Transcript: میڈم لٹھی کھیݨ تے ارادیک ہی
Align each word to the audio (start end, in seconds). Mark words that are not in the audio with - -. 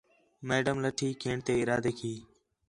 میڈم 0.47 0.77
لٹھی 0.83 1.09
کھیݨ 1.21 1.37
تے 1.45 1.53
ارادیک 1.61 1.97
ہی 2.05 2.15